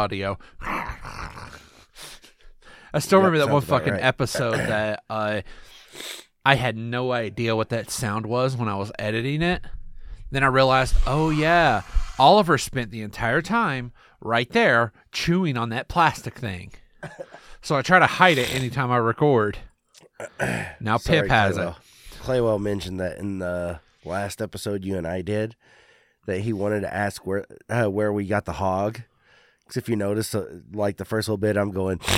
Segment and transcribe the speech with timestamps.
[0.00, 0.38] audio.
[2.92, 4.02] I still Yep, remember that one fucking right.
[4.02, 5.42] episode that uh,
[6.44, 9.62] I had no idea what that sound was when I was editing it.
[10.30, 11.82] Then I realized, oh yeah,
[12.18, 16.72] Oliver spent the entire time right there chewing on that plastic thing.
[17.62, 19.58] So I try to hide it anytime I record.
[20.80, 21.60] Now Sorry, Pip has it.
[21.60, 21.76] Claywell.
[22.22, 25.56] Claywell mentioned that in the last episode you and I did
[26.26, 29.00] that he wanted to ask where uh, where we got the hog.
[29.70, 32.00] Because if you notice, uh, like the first little bit, I'm going.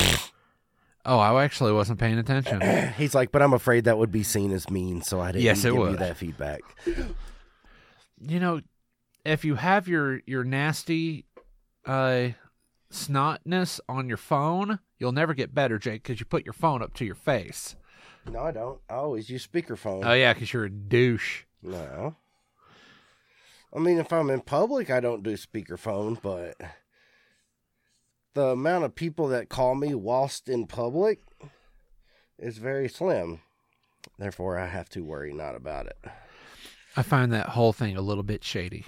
[1.04, 2.60] Oh, I actually wasn't paying attention.
[2.96, 5.58] He's like, but I'm afraid that would be seen as mean, so I didn't Yes,
[5.64, 5.98] it give you would.
[5.98, 6.60] that feedback.
[8.20, 8.60] you know,
[9.24, 11.24] if you have your your nasty
[11.86, 12.28] uh
[12.92, 16.94] snotness on your phone, you'll never get better, Jake, because you put your phone up
[16.94, 17.74] to your face.
[18.30, 18.78] No, I don't.
[18.88, 20.06] I always use speakerphone.
[20.06, 21.42] Oh yeah, because you're a douche.
[21.64, 22.14] No.
[23.74, 26.54] I mean, if I'm in public, I don't do speakerphone, but
[28.34, 31.20] the amount of people that call me whilst in public
[32.38, 33.40] is very slim.
[34.18, 35.98] Therefore, I have to worry not about it.
[36.96, 38.86] I find that whole thing a little bit shady.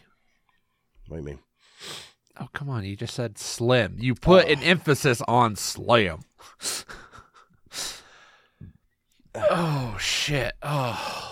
[1.09, 1.39] What do you mean?
[2.41, 3.97] Oh come on, you just said slim.
[3.98, 6.20] You put an emphasis on slim.
[9.34, 10.55] oh shit.
[10.62, 11.31] Oh.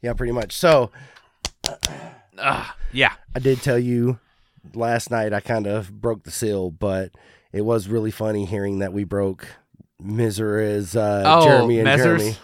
[0.00, 0.52] Yeah, pretty much.
[0.52, 0.90] So,
[2.38, 3.12] Ah, yeah.
[3.34, 4.18] I did tell you
[4.74, 7.10] last night I kind of broke the seal, but
[7.52, 9.46] it was really funny hearing that we broke
[10.00, 12.02] Misery's uh, Oh, Jeremy and Mezzers?
[12.02, 12.36] Jeremy.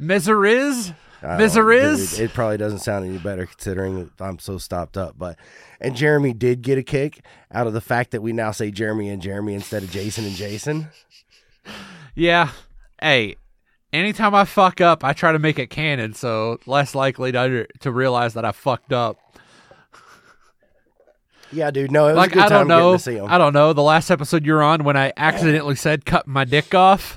[0.00, 0.94] Miseriz?
[1.22, 2.16] Miseriz?
[2.16, 5.16] dude, It probably doesn't sound any better considering I'm so stopped up.
[5.18, 5.36] But
[5.80, 9.08] and Jeremy did get a kick out of the fact that we now say Jeremy
[9.08, 10.88] and Jeremy instead of Jason and Jason.
[12.14, 12.50] Yeah.
[13.00, 13.36] Hey,
[13.92, 17.90] anytime I fuck up, I try to make it canon, so less likely to to
[17.92, 19.18] realize that I fucked up.
[21.52, 21.90] Yeah, dude.
[21.90, 23.26] No, it was like a good I don't know, to see him.
[23.28, 23.72] I don't know.
[23.72, 27.16] The last episode you're on, when I accidentally said "cut my dick off,"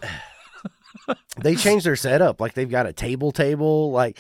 [1.37, 2.39] they changed their setup.
[2.39, 4.17] Like they've got a table, table, like,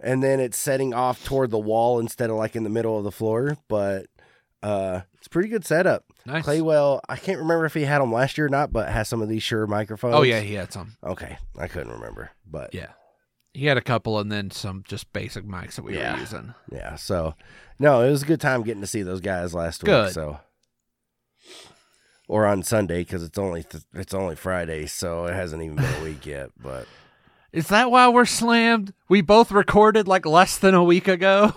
[0.00, 3.04] and then it's setting off toward the wall instead of like in the middle of
[3.04, 3.56] the floor.
[3.68, 4.06] But
[4.62, 6.04] uh, it's a pretty good setup.
[6.26, 6.44] nice.
[6.44, 9.22] Claywell, I can't remember if he had them last year or not, but has some
[9.22, 10.14] of these Shure microphones.
[10.14, 10.96] Oh yeah, he had some.
[11.04, 12.88] Okay, I couldn't remember, but Yeah,
[13.54, 16.14] he had a couple, and then some just basic mics that we Yeah.
[16.14, 16.54] were using.
[16.70, 17.34] Yeah, so
[17.78, 19.86] no, it was a good time getting to see those guys last week.
[19.86, 20.12] Good.
[20.12, 20.40] So,
[22.28, 26.00] or on Sunday because it's only th- it's only Friday, so it hasn't even been
[26.00, 26.50] a week yet.
[26.60, 26.86] But
[27.52, 28.92] Is that why we're slammed?
[29.08, 31.52] We both recorded like less than a week ago.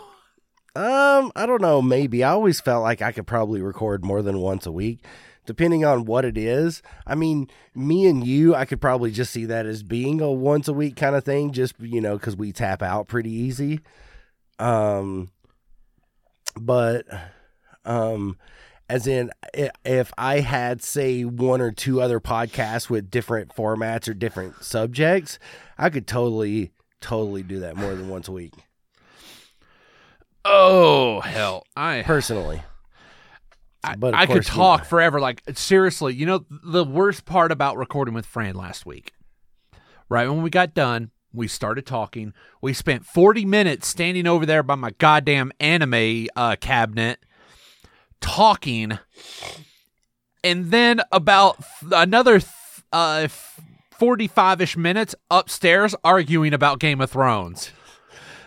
[0.76, 1.82] um, I don't know.
[1.82, 5.04] Maybe I always felt like I could probably record more than once a week,
[5.48, 6.84] depending on what it is.
[7.08, 10.68] I mean, me and you, I could probably just see that as being a once
[10.68, 13.80] a week kind of thing, just you know, because we tap out pretty easy.
[14.60, 15.32] Um,
[16.56, 17.06] but
[17.86, 18.38] um
[18.90, 24.14] as in if i had say one or two other podcasts with different formats or
[24.14, 25.38] different subjects
[25.78, 28.54] i could totally totally do that more than once a week
[30.50, 32.64] Oh hell, I personally
[33.84, 35.20] I, I could talk forever.
[35.20, 39.14] Like seriously, you know the worst part about recording with Fran last week,
[40.10, 42.34] right when we got done, we started talking.
[42.62, 47.20] We spent forty minutes standing over there by my goddamn anime uh, cabinet,
[48.20, 48.98] talking,
[50.44, 52.52] and then about th- another th-
[52.92, 53.28] uh,
[53.92, 57.72] forty-five ish minutes upstairs arguing about Game of Thrones.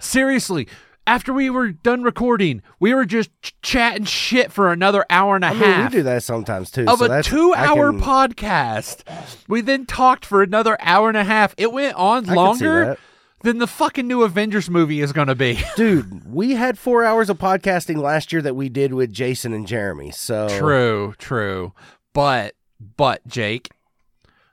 [0.00, 0.66] Seriously.
[1.06, 5.44] After we were done recording, we were just ch- chatting shit for another hour and
[5.44, 9.02] a i mean half we do that sometimes too of so a two-hour can- podcast.
[9.48, 11.54] We then talked for another hour and a half.
[11.56, 12.96] It went on I longer
[13.42, 15.58] than the fucking new Avengers movie is going to be.
[15.76, 19.66] dude we had four hours of podcasting last year that we did with jason and
[19.66, 21.72] jeremy so true, true.
[22.12, 22.54] But,
[22.96, 23.70] but, Jake,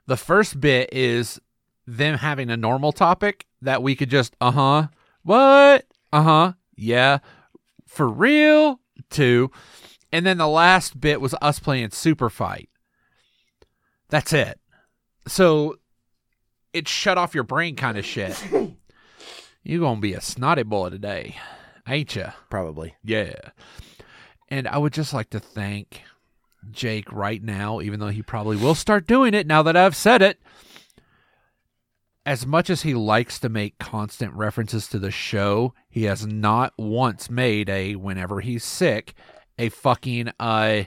[0.06, 1.40] the first bit is
[1.86, 4.86] them having a normal topic that we could just, uh huh,
[5.22, 5.84] what?
[6.12, 7.18] Uh huh, yeah,
[7.86, 9.50] for real, too.
[10.12, 12.70] And then the last bit was us playing Super Fight.
[14.08, 14.58] That's it.
[15.26, 15.76] So
[16.72, 18.42] it shut off your brain kind of shit.
[19.62, 21.36] you gonna be a snotty boy today,
[21.86, 22.32] ain't ya?
[22.48, 23.34] probably Yeah.
[24.48, 26.02] And I would just like to thank
[26.70, 30.22] Jake right now, even though he probably will start doing it now that I've said
[30.22, 30.40] it.
[32.28, 36.74] As much as he likes to make constant references to the show, he has not
[36.76, 39.14] once made a whenever he's sick
[39.58, 40.82] a fucking uh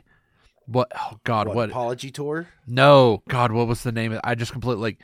[0.67, 4.21] what oh god what, what apology tour no, God, what was the name of?
[4.23, 4.99] I just completely like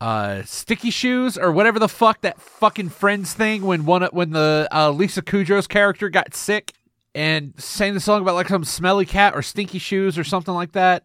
[0.00, 4.68] uh sticky shoes or whatever the fuck that fucking friends thing when one when the
[4.70, 6.74] uh Lisa Kudrow's character got sick
[7.12, 10.72] and sang the song about like some smelly cat or stinky shoes or something like
[10.72, 11.02] that.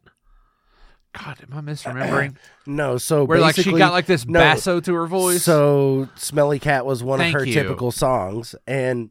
[1.14, 2.36] God, am I misremembering?
[2.68, 5.44] No, so Where like she got like this no, basso to her voice.
[5.44, 7.54] So Smelly Cat was one Thank of her you.
[7.54, 9.10] typical songs, and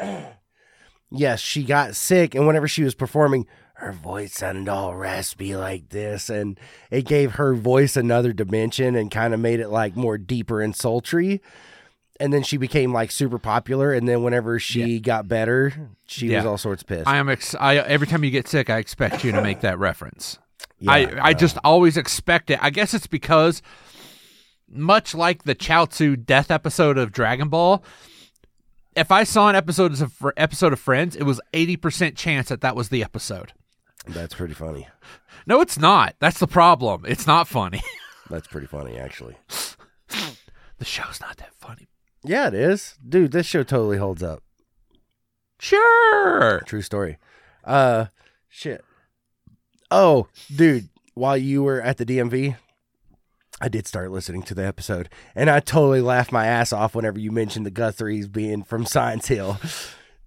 [1.10, 5.90] yes, she got sick, and whenever she was performing, her voice sounded all raspy like
[5.90, 6.58] this, and
[6.90, 10.74] it gave her voice another dimension and kind of made it like more deeper and
[10.74, 11.42] sultry.
[12.18, 16.46] And then she became like super popular, and then whenever she got better, she was
[16.46, 17.06] all sorts pissed.
[17.06, 17.28] I am.
[17.28, 20.38] Ex- I every time you get sick, I expect you to make that reference.
[20.78, 22.58] Yeah, I I just always expect it.
[22.62, 23.62] I guess it's because,
[24.68, 27.82] much like the Chaozu death episode of Dragon Ball,
[28.94, 32.60] if I saw an episode of episode of Friends, it was eighty percent chance that
[32.60, 33.52] that was the episode.
[34.06, 34.86] That's pretty funny.
[35.46, 36.14] No, it's not.
[36.18, 37.04] That's the problem.
[37.06, 37.82] It's not funny.
[38.30, 39.36] That's pretty funny, actually.
[40.78, 41.86] the show's not that funny.
[42.24, 43.30] Yeah, it is, dude.
[43.32, 44.42] This show totally holds up.
[45.60, 46.60] Sure.
[46.66, 47.18] True story.
[47.64, 48.06] Uh,
[48.48, 48.84] shit.
[49.90, 52.56] Oh, dude, while you were at the DMV,
[53.60, 57.18] I did start listening to the episode, and I totally laughed my ass off whenever
[57.18, 59.58] you mentioned the Guthries being from Science Hill.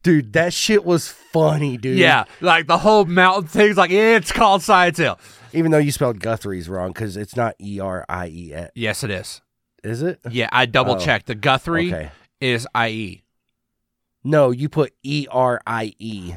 [0.01, 1.97] Dude, that shit was funny, dude.
[1.97, 5.19] Yeah, like the whole mountain thing's like it's called Science Hill.
[5.51, 8.53] Even though you spelled Guthries wrong because it's not E R I E.
[8.75, 9.41] Yes, it is.
[9.83, 10.19] Is it?
[10.29, 11.25] Yeah, I double Oh, checked.
[11.25, 12.11] The Guthrie Okay.
[12.39, 13.23] is IE.
[14.23, 16.33] No, you put E R I E.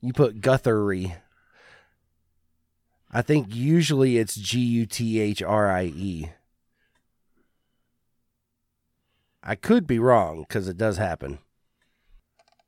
[0.00, 1.14] You put Guthrie.
[3.14, 6.32] I think usually it's G U T H R I E.
[9.40, 11.38] I could be wrong because it does happen.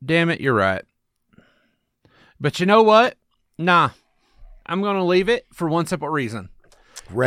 [0.04, 0.84] Damn it, you're right.
[2.38, 3.16] But you know what?
[3.58, 3.90] Nah.
[4.66, 6.50] I'm going to leave it for one simple reason.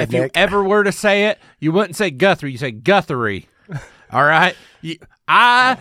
[0.03, 3.47] If you ever were to say it, you wouldn't say Guthrie, you say Guthrie.
[4.11, 4.55] All right?
[4.81, 5.77] You, I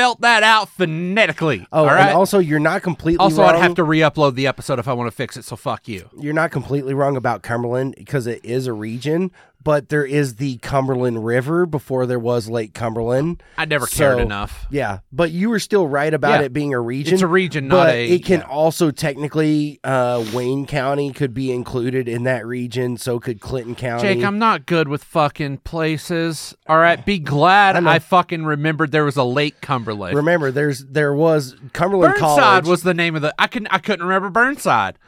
[0.00, 1.66] spelt that out phonetically.
[1.72, 2.08] oh, all right?
[2.08, 3.54] and also you're not completely Also, wrong.
[3.54, 5.44] I'd have to re-upload the episode if I want to fix it.
[5.44, 6.08] So fuck you.
[6.18, 9.30] You're not completely wrong about Cumberland because it is a region,
[9.62, 13.42] but there is the Cumberland River before there was Lake Cumberland.
[13.58, 14.66] I never cared So, enough.
[14.70, 16.46] Yeah, but you were still right about Yeah.
[16.46, 17.12] it being a region.
[17.12, 18.08] It's a region, not but a.
[18.10, 18.46] it can yeah.
[18.46, 22.96] also technically uh, Wayne County could be included in that region.
[22.96, 24.14] So could Clinton County.
[24.14, 26.54] Jake, I'm not good with fucking places.
[26.66, 27.96] All right, be glad I.
[27.96, 29.89] I, fucking remembered there was a Lake Cumberland.
[30.14, 32.66] Remember, there's there was Cumberland Burnside College.
[32.66, 33.34] was the name of the.
[33.38, 34.98] I can I couldn't remember Burnside.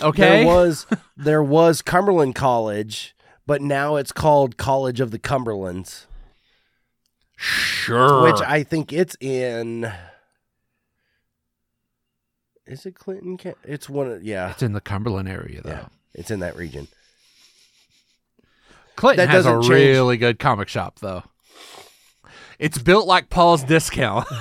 [0.00, 0.86] Okay, There was
[1.16, 3.14] there was Cumberland College,
[3.46, 6.06] but now it's called College of the Cumberlands,
[7.36, 8.22] sure.
[8.22, 9.92] which I think it's in.
[12.66, 13.38] Is it Clinton?
[13.62, 14.10] It's one.
[14.10, 15.70] Of, yeah, it's in the Cumberland area though.
[15.70, 16.88] yeah, it's in that region.
[18.96, 19.68] Clinton That has a change.
[19.68, 21.24] really good comic shop though.
[22.58, 24.26] It's built like Paul's Discount.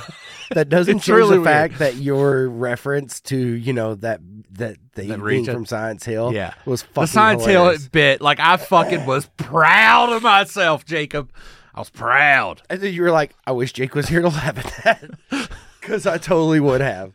[0.52, 1.46] That doesn't It's change really the weird.
[1.72, 4.20] fact that your reference to you know that
[4.52, 6.54] that being from Science Hill, Yeah.
[6.66, 7.82] was fucking the Science hilarious.
[7.84, 11.32] Hill bit, like I fucking was proud of myself, Jacob.
[11.74, 12.62] I was proud.
[12.70, 14.84] And then you were like, I wish Jake was here to laugh at
[15.32, 15.50] that.
[15.82, 17.14] Because I totally would have.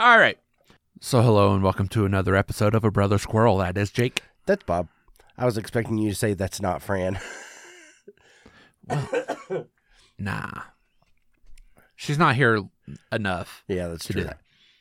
[0.00, 0.38] All right.
[1.00, 3.58] So hello and welcome to another episode of A Brothers Quarrel.
[3.58, 4.22] That is Jake.
[4.46, 4.88] That's Bob.
[5.38, 7.20] I was expecting you to say that's not Fran.
[10.18, 10.62] Nah.
[11.94, 12.62] She's not here
[13.12, 13.64] enough.
[13.68, 14.22] yeah, that's To true.
[14.22, 14.38] do that.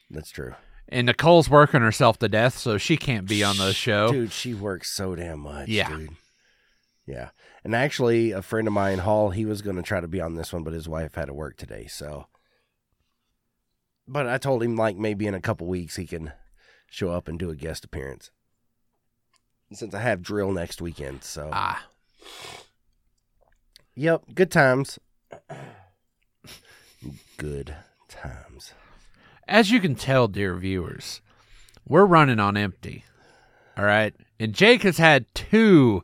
[0.09, 0.53] That's true.
[0.87, 4.11] And Nicole's working herself to death, so she can't be on the show.
[4.11, 5.67] Dude, she works so damn much.
[5.67, 5.89] Yeah.
[5.89, 6.09] Dude.
[7.07, 7.29] Yeah.
[7.63, 10.35] And actually, a friend of mine, Hall, he was going to try to be on
[10.35, 11.87] this one, but his wife had to work today.
[11.87, 12.27] So,
[14.07, 16.31] but I told him, like, maybe in a couple weeks he can
[16.89, 18.29] show up and do a guest appearance.
[19.73, 21.23] Since I have drill next weekend.
[21.23, 21.83] So, Ah.
[23.95, 24.23] Yep.
[24.33, 24.99] Good times.
[27.37, 27.75] Good
[28.09, 28.73] times.
[29.47, 31.21] As you can tell, dear viewers,
[31.87, 33.03] we're running on empty.
[33.77, 34.13] All right.
[34.39, 36.03] And Jake has had two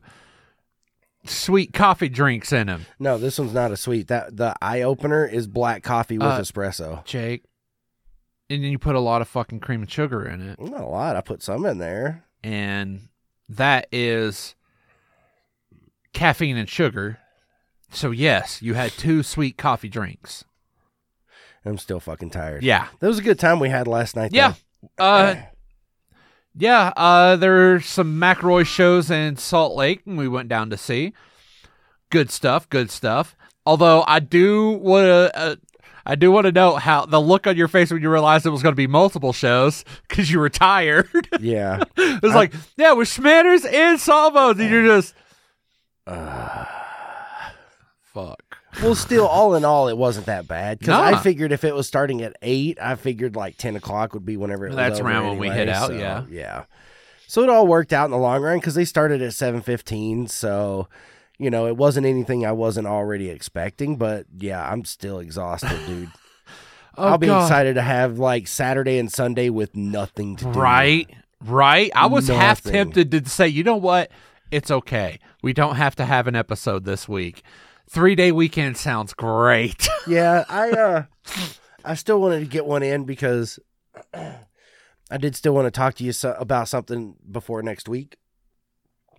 [1.24, 2.86] sweet coffee drinks in him.
[2.98, 4.08] No, this one's not a sweet.
[4.08, 7.04] That the eye opener is black coffee with Uh, espresso.
[7.04, 7.44] Jake.
[8.50, 10.60] And then you put a lot of fucking cream and sugar in it.
[10.60, 11.16] Not a lot.
[11.16, 12.24] I put some in there.
[12.44, 13.08] And
[13.48, 14.54] that is
[16.12, 17.18] caffeine and sugar.
[17.92, 20.44] So, yes, you had two sweet coffee drinks.
[21.64, 22.62] I'm still fucking tired.
[22.62, 22.88] Yeah.
[23.00, 24.32] That was a good time we had last night.
[24.32, 24.54] Yeah.
[24.98, 25.36] Uh,
[26.56, 26.92] yeah.
[26.96, 31.12] Uh, there's some McElroy shows in Salt Lake, and we went down to see.
[32.10, 32.68] Good stuff.
[32.68, 33.36] Good stuff.
[33.64, 35.56] Although I do want to, uh,
[36.04, 38.50] I do want to know how the look on your face when you realized it
[38.50, 41.06] was going to be multiple shows because you were tired.
[41.40, 41.84] yeah.
[41.96, 45.14] it was like, yeah, with Shmanners and Salvos, and you're just
[46.08, 46.64] Uh,
[48.12, 48.58] fuck.
[48.82, 51.18] Well, still, all in all, it wasn't that bad because Nah.
[51.18, 54.36] I figured if it was starting at eight, I figured like ten o'clock would be
[54.36, 54.76] whenever it was.
[54.76, 56.24] That's around when we anyway, hit out, so, yeah.
[56.30, 56.64] yeah.
[57.26, 60.26] So it all worked out in the long run because they started at seven fifteen.
[60.26, 60.88] So
[61.38, 63.96] you know, it wasn't anything I wasn't already expecting.
[63.96, 66.10] But yeah, I'm still exhausted, dude.
[66.96, 67.42] Oh, I'll be God.
[67.42, 70.50] excited to have like Saturday and Sunday with nothing to do.
[70.50, 71.10] Right,
[71.42, 71.90] right.
[71.94, 74.10] I was half tempted to say, you know what?
[74.50, 75.18] It's okay.
[75.42, 77.42] We don't have to have an episode this week.
[77.88, 79.88] Three day weekend sounds great.
[80.08, 81.04] Yeah, I uh
[81.84, 83.60] I still wanted to get one in because
[84.14, 88.16] I did still want to talk to you so- about something before next week.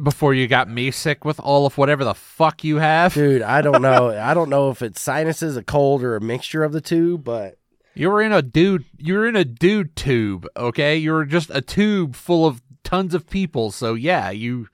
[0.02, 3.14] Before you got me sick with all of whatever the fuck you have.
[3.14, 4.10] Dude, I don't know.
[4.10, 7.58] I don't know if it's sinuses, a cold, or a mixture of the two, but
[7.94, 8.84] You were in a dude.
[8.98, 10.46] You were in a dude tube.
[10.58, 13.72] Okay, you were just a tube full of tons of people.
[13.72, 14.68] So yeah, you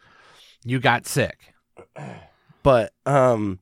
[0.65, 1.53] you got sick.
[2.63, 3.59] but um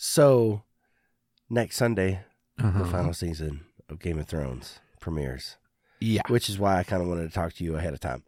[0.00, 0.62] so
[1.50, 2.20] next Sunday
[2.56, 2.84] the uh-huh.
[2.84, 5.56] final season of Game of Thrones premieres,
[6.00, 6.22] Yeah.
[6.28, 8.22] which is why I kind of wanted to talk to you ahead of time.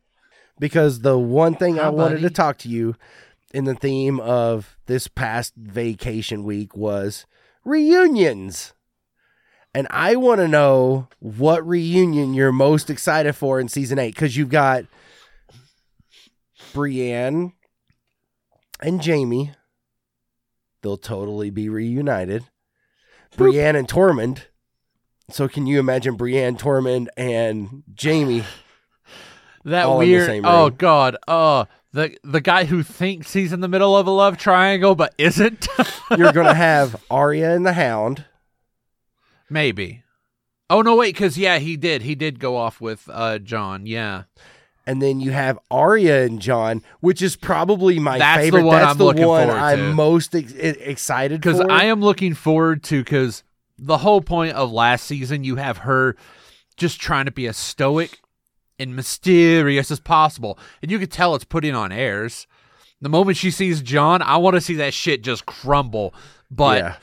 [0.59, 2.97] Because the one thing I Hi, wanted to talk to you
[3.55, 7.25] in the theme of this past vacation week was
[7.65, 8.75] reunions.
[9.73, 14.37] And I want to know what reunion you're most excited for in season eight because
[14.37, 14.87] you've got
[16.73, 17.53] Brienne
[18.81, 19.53] and Jaime.
[20.83, 22.45] They'll totally be reunited.
[23.37, 24.43] Brienne and Tormund.
[25.31, 28.45] So can you imagine Brienne, Tormund, and Jaime?
[29.63, 30.41] That all in the weird.
[30.47, 31.19] Oh god.
[31.29, 35.15] Oh, the the guy who thinks he's in the middle of a love triangle but
[35.19, 35.69] isn't.
[36.17, 38.25] You're gonna have Arya and the Hound.
[39.51, 40.03] Maybe.
[40.71, 42.01] Oh no, wait, because yeah, he did.
[42.01, 43.85] He did go off with uh Jon.
[43.85, 44.23] Yeah.
[44.87, 48.65] And then you have Arya and Jon, which is probably my That's the favorite.
[48.65, 49.93] one That's I'm the looking one forward I'm to.
[49.95, 51.61] most ex- excited Because.
[51.61, 53.45] I am looking forward to because
[53.79, 56.17] the whole point of last season, you have her
[56.77, 58.19] just trying to be as stoic
[58.79, 62.47] and mysterious as possible, and you could tell it's putting on airs.
[63.03, 66.15] The moment she sees Jon, I want to see that shit just crumble.
[66.51, 66.97] But yeah.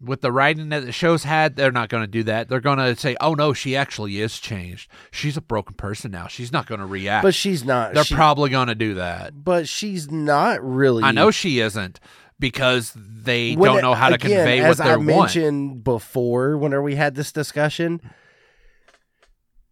[0.00, 2.48] With the writing that the show's had, they're not going to do that.
[2.48, 4.90] They're going to say, "Oh no, she actually is changed.
[5.10, 6.26] She's a broken person now.
[6.26, 7.94] She's not going to react." but she's not.
[7.94, 9.42] they're she- probably going to do that.
[9.44, 11.02] but she's not really.
[11.02, 11.98] I know she isn't
[12.38, 15.82] because they When don't know how to again, convey what they I want.
[15.84, 18.00] before, whenever we had this discussion,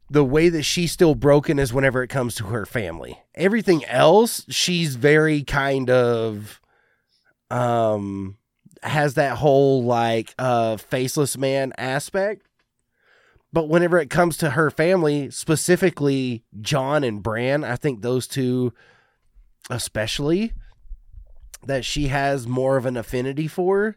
[0.08, 3.18] the way that she's still broken is whenever it comes to her family.
[3.34, 6.60] Everything else, she's very kind of
[7.50, 8.38] um
[8.84, 12.46] has that whole like uh faceless man aspect.
[13.52, 18.72] But whenever it comes to her family, specifically Jon and Bran, I think those two
[19.70, 20.52] especially
[21.66, 23.96] that she has more of an affinity for.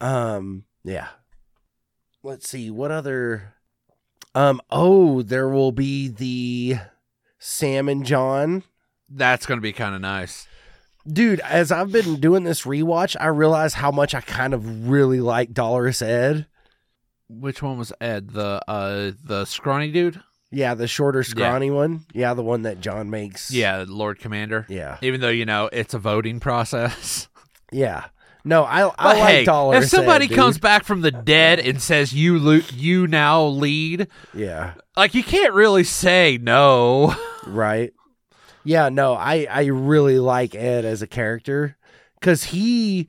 [0.00, 1.08] Um, yeah.
[2.22, 3.54] Let's see what other.
[4.34, 4.60] Um.
[4.70, 6.76] Oh, there will be the
[7.38, 8.64] Sam and Jon.
[9.08, 10.46] That's going to be kind of nice.
[11.10, 15.20] Dude, as I've been doing this rewatch, I realize how much I kind of really
[15.20, 16.46] like Dolorous Ed.
[17.28, 18.30] Which one was Ed?
[18.30, 20.20] The uh the scrawny dude?
[20.50, 22.06] Yeah, the shorter, scrawny one.
[22.14, 23.50] Yeah, the one that Jon makes.
[23.50, 24.64] Yeah, Lord Commander.
[24.68, 24.96] Yeah.
[25.02, 27.28] Even though you know it's a voting process.
[27.70, 28.06] Yeah.
[28.46, 31.58] No, I I But like hey, Dolorous if somebody Ed, comes back from the dead
[31.60, 34.72] and says you lo- you now lead, Yeah.
[34.96, 37.14] like you can't really say no.
[37.46, 37.92] Right.
[38.68, 41.78] Yeah, no, I I really like Ed as a character
[42.20, 43.08] cuz he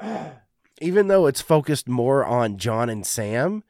[0.80, 3.62] even though it's focused more on Jon and Sam,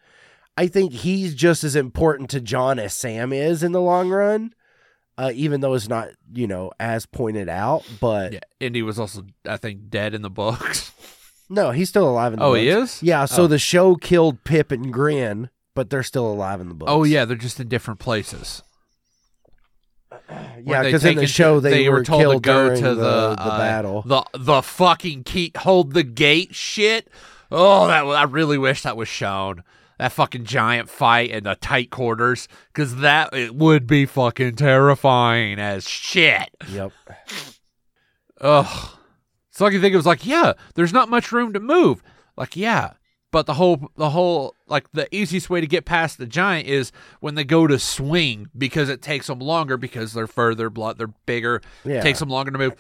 [0.57, 4.55] I think he's just as important to Jon as Sam is in the long run.
[5.19, 9.25] Uh, even though it's not, you know, as pointed out, but yeah, Indy was also
[9.47, 10.93] I think dead in the books.
[11.51, 12.49] no, he's still alive in the books.
[12.49, 12.61] Oh, books.
[12.63, 13.03] he is?
[13.03, 13.47] Yeah, so Oh.
[13.47, 16.91] the show killed Pyp and Grenn, but they're still alive in the books.
[16.91, 18.63] Oh yeah, they're just in different places.
[20.65, 24.03] Yeah, because in the show they, were told to go to the, the the battle.
[24.03, 27.09] the the fucking key hold the gate shit.
[27.51, 29.63] Oh, that I really wish that was shown.
[29.99, 35.61] That fucking giant fight in the tight quarters, because that it would be fucking terrifying
[35.61, 36.51] as shit.
[36.69, 36.93] Yep.
[38.41, 38.91] Ugh.
[39.53, 42.03] So I can think it was like, yeah, there's not much room to move.
[42.37, 42.95] Like, yeah,
[43.35, 46.93] but the whole the whole like the easiest way to get past the giant is
[47.19, 51.13] when they go to swing because it takes them longer because they're further blood, they're
[51.27, 52.01] bigger, Yeah.
[52.01, 52.75] takes them longer to move.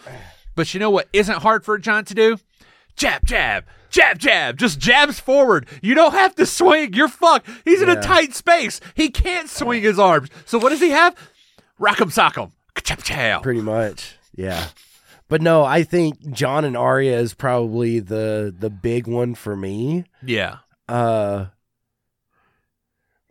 [0.54, 2.38] But you know what isn't hard for a giant to do?
[2.94, 4.56] Jab, jab, jab, jab.
[4.56, 5.66] Just jabs forward.
[5.82, 6.94] You don't have to swing.
[6.94, 7.49] You're fucked.
[7.64, 7.94] He's in Yeah.
[7.99, 8.80] a tight space.
[8.94, 10.28] He can't swing his arms.
[10.46, 11.16] So what does he have?
[11.80, 12.52] Rock'em sock'em.
[13.42, 14.14] Pretty much.
[14.37, 14.66] Yeah.
[15.34, 20.04] But no, I think Jon and Arya is probably the the big one for me.
[20.24, 20.58] Yeah.
[20.88, 21.46] Uh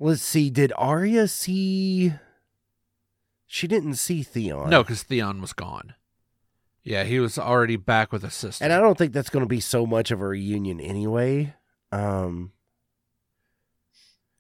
[0.01, 2.11] Let's see, did Arya see
[3.47, 4.69] She didn't see Theon.
[4.69, 5.93] No, because Theon was gone.
[6.83, 8.65] Yeah, he was already back with a sister.
[8.65, 11.53] And I don't think that's going to be so much of a reunion anyway.
[11.93, 12.51] Um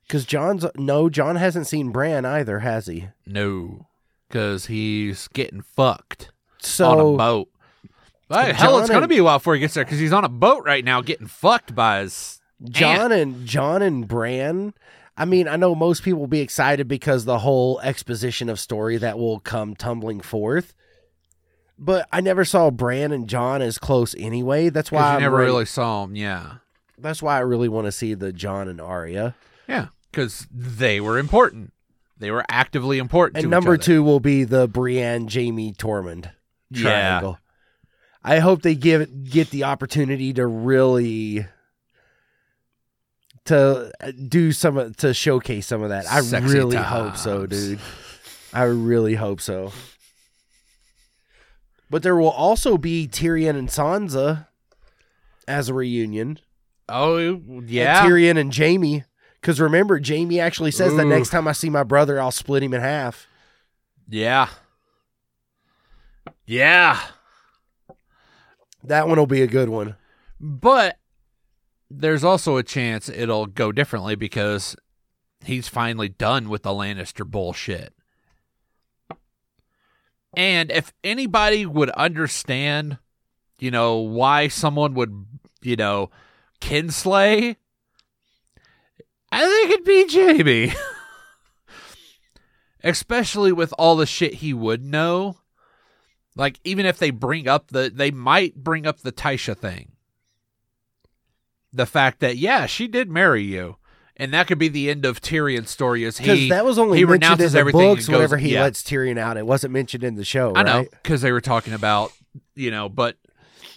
[0.09, 3.07] cuz Jon's no, Jon hasn't seen Bran either, has he?
[3.25, 3.87] no,
[4.27, 7.49] because he's getting fucked So on a boat.
[8.29, 10.29] Hey, hell, it's to be a while before he gets there because he's on a
[10.29, 12.39] boat right now getting fucked by his.
[12.63, 14.73] Jon and Jon and Bran.
[15.17, 18.97] I mean, I know most people will be excited because the whole exposition of story
[18.97, 20.73] that will come tumbling forth.
[21.77, 24.69] But I never saw Bran and Jon as close anyway.
[24.69, 26.15] That's why you I'm never ready- really saw him.
[26.15, 26.53] Yeah.
[26.97, 29.35] That's why I really want to see the Jon and Arya.
[29.67, 29.87] Yeah.
[30.09, 31.73] Because they were important.
[32.17, 33.37] They were actively important.
[33.37, 36.31] And to each number two will be the Brienne Jaime Tormund
[36.71, 37.33] Yeah.
[38.23, 41.45] I hope they give get the opportunity to really
[43.45, 46.05] to uh, do some to showcase some of that.
[46.09, 47.79] I Sexy really hope so, dude.
[48.53, 49.73] I really hope so.
[51.89, 54.47] But there will also be Tyrion and Sansa
[55.47, 56.39] as a reunion.
[56.89, 58.05] Oh, And yeah.
[58.05, 59.03] Tyrion and Jaime.
[59.39, 61.09] Because remember, Jaime actually says that Ooh.
[61.09, 63.27] next time I see my brother, I'll split him in half.
[64.07, 64.47] Yeah.
[66.45, 66.99] Yeah.
[68.83, 69.95] That one will be a good one.
[70.39, 70.99] But
[71.89, 74.75] there's also a chance it'll go differently because
[75.45, 77.93] he's finally done with the Lannister bullshit.
[80.35, 82.97] And if anybody would understand,
[83.59, 85.25] you know, why someone would,
[85.61, 86.09] you know,
[86.59, 87.57] kinslay,
[89.31, 90.73] I think it'd be Jaime.
[92.83, 95.37] Especially with all the shit he would know.
[96.35, 99.93] Like, even if they bring up the, they might bring up the Tysha thing
[101.73, 103.77] the fact that yeah, she did marry you,
[104.15, 106.05] and that could be the end of Tyrion's story.
[106.05, 106.49] as he?
[106.49, 108.61] that was only he mentioned in renounces the books goes- whenever he yeah.
[108.61, 109.35] lets Tyrion out.
[109.35, 112.13] It wasn't mentioned in the show, I know because they were talking about
[112.55, 113.17] you know, but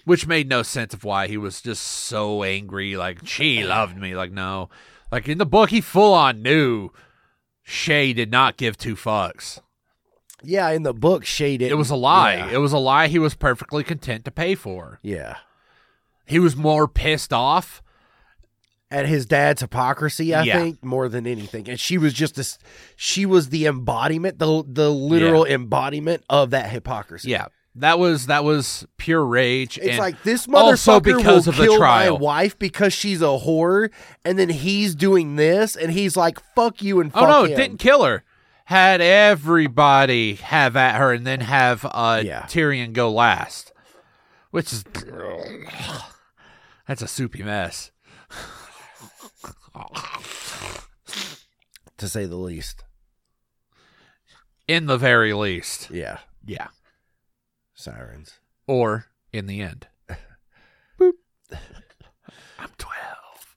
[0.04, 2.96] which made no sense of why he was just so angry.
[2.96, 4.14] Like she loved me.
[4.14, 4.68] Like no,
[5.10, 6.90] like in the book, he full on knew
[7.66, 9.60] Shae did not give two fucks.
[10.42, 11.62] Yeah, in the book, didn't.
[11.62, 12.34] It was a lie.
[12.36, 12.50] Yeah.
[12.52, 13.08] It was a lie.
[13.08, 14.98] He was perfectly content to pay for.
[15.02, 15.36] yeah.
[16.28, 17.82] He was more pissed off.
[18.90, 20.58] At his dad's hypocrisy, I Yeah.
[20.60, 21.68] think, more than anything.
[21.68, 22.56] And she was just this
[22.94, 27.30] she was the embodiment, the the literal embodiment of that hypocrisy.
[27.30, 29.76] Yeah, that was that was pure rage.
[29.82, 32.14] It's like this also motherfucker because will of the kill trial.
[32.14, 33.90] my wife because she's a whore,
[34.24, 37.52] and then he's doing this, and he's like, "Fuck you!" and fuck Oh no, him.
[37.52, 38.22] it didn't kill her.
[38.66, 42.42] Had everybody have at her and then have uh, Yeah.
[42.42, 43.72] Tyrion go last,
[44.50, 44.84] which is
[46.88, 47.90] that's a soupy mess.
[51.98, 52.84] to say the least.
[54.68, 56.68] In the very least, Yeah, yeah,
[57.74, 58.40] sirens.
[58.66, 59.86] or in the end.
[60.98, 61.12] I'm
[62.78, 63.56] twelve.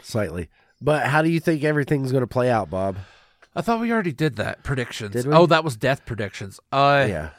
[0.00, 0.48] Slightly.
[0.80, 2.96] But how do you think everything's going to play out, Bob?
[3.56, 5.12] I thought we already did that predictions.
[5.12, 5.26] Did?
[5.28, 6.60] Oh, that was death predictions.
[6.70, 7.30] Uh, yeah.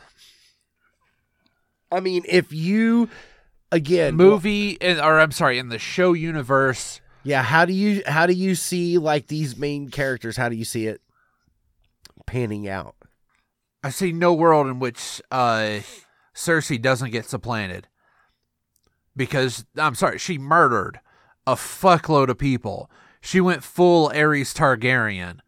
[1.92, 3.10] I mean, if you
[3.72, 7.02] again movie, in, or I'm sorry, in the show universe.
[7.24, 10.36] yeah, how do you how do you see like these main characters?
[10.36, 11.02] How do you see it
[12.26, 12.96] panning out?
[13.84, 15.80] I see no world in which uh,
[16.36, 17.88] Cersei doesn't get supplanted.
[19.16, 21.00] Because I'm sorry, she murdered
[21.46, 22.90] a fuckload of people.
[23.22, 25.40] She went full Aerys Targaryen.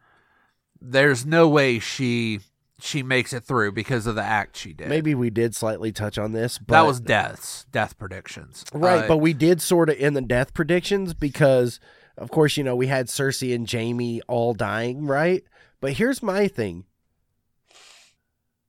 [0.82, 2.40] There's no way she
[2.82, 4.88] she makes it through because of the act she did.
[4.88, 8.64] Maybe we did slightly touch on this, but that was deaths, death predictions.
[8.74, 9.04] right.
[9.04, 11.80] Uh, but we did sort of in the death predictions because,
[12.18, 15.44] of course, you know we had Cersei and Jaime all dying, right?
[15.82, 16.86] But here's my thing: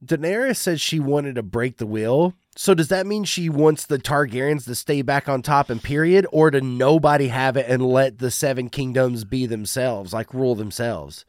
[0.05, 2.35] Daenerys said she wanted to break the wheel.
[2.57, 6.27] So does that mean she wants the Targaryens to stay back on top and period,
[6.33, 11.25] or to nobody have it and let the Seven Kingdoms be themselves, like rule themselves?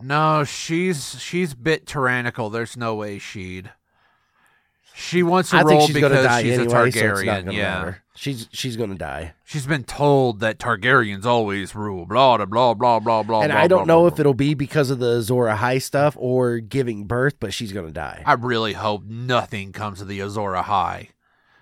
[0.00, 2.50] No, she's she's bit tyrannical.
[2.50, 3.72] There's no way she'd.
[4.94, 7.24] She wants to I she's because she's anyway, a so Targaryen.
[7.44, 7.62] gonna yeah.
[7.62, 8.02] matter.
[8.14, 9.34] She's she's gonna die.
[9.44, 12.06] She's been told that Targaryens always rule.
[12.06, 13.42] Blah blah blah blah blah blah.
[13.42, 15.82] and blah, I don't blah, know blah, if it'll be because of the Azor Ahai
[15.82, 18.22] stuff or giving birth, but she's gonna die.
[18.24, 21.08] I really hope nothing comes of the Azor Ahai.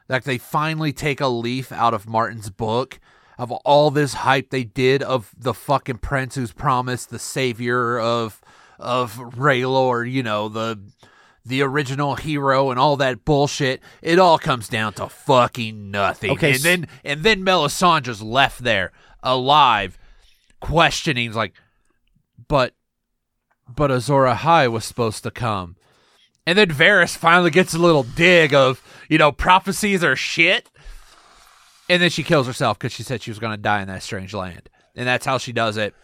[0.08, 3.00] Like they finally take a leaf out of Martin's book
[3.38, 8.40] of all this hype they did of the fucking prince who's promised the savior of
[8.78, 10.78] of R'hllor, you know, the
[11.44, 13.80] the original hero and all that bullshit.
[14.02, 16.30] It all comes down to fucking nothing.
[16.32, 18.92] Okay, and then and then Melisandre's left there
[19.22, 19.98] alive,
[20.60, 21.54] questioning like,
[22.48, 22.74] but
[23.68, 25.76] but Azor Ahai was supposed to come.
[26.46, 30.70] And then Varys finally gets a little dig of, you know, prophecies are shit.
[31.88, 34.02] And then she kills herself because she said she was going to die in that
[34.02, 34.68] strange land.
[34.96, 35.94] And that's how she does it.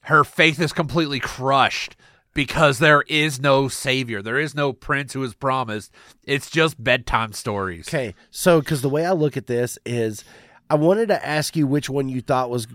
[0.00, 1.96] Her faith is completely crushed
[2.34, 4.20] because there is no savior.
[4.20, 5.90] There is no prince who is promised.
[6.24, 7.88] It's just bedtime stories.
[7.88, 10.22] Okay, so because the way I look at this is,
[10.68, 12.66] I wanted to ask you which one you thought was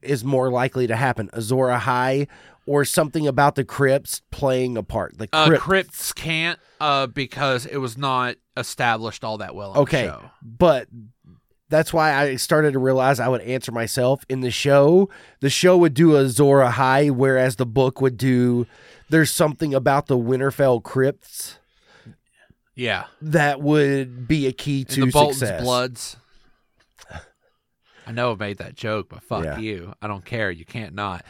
[0.00, 2.28] is more likely to happen, Azor Ahai
[2.66, 5.16] or something about the crypts playing a part.
[5.16, 10.12] The Uh, crypts can't uh, because it was not established all that well okay, the
[10.12, 10.30] show.
[10.42, 10.86] but
[11.68, 15.08] that's why I started to realize I would answer myself in the show.
[15.40, 18.66] The show would do Azor Ahai, whereas the book would do.
[19.10, 21.58] There's something about the Winterfell crypts
[22.74, 23.04] Yeah.
[23.22, 25.62] that would be a key And to the Bolton's success.
[25.62, 26.16] Bloods.
[28.06, 29.58] I know I made that joke, but fuck Yeah.
[29.58, 29.92] you.
[30.00, 30.50] I don't care.
[30.50, 31.24] You can't not.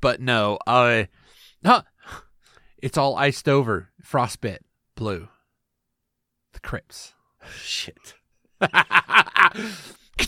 [0.00, 1.04] But no, uh,
[1.64, 1.82] huh,
[2.78, 4.60] it's all iced over, frostbit,
[4.94, 5.28] blue.
[6.54, 7.12] The crypts.
[7.58, 8.14] Shit.